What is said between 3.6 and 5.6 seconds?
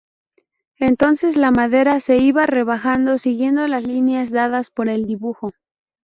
las líneas dadas por el dibujo.